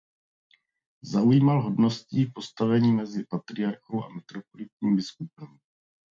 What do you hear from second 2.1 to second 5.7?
postavení mezi patriarchou a metropolitním biskupem.